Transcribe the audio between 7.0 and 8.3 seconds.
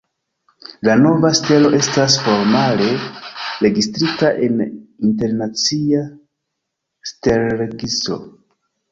stelregistro.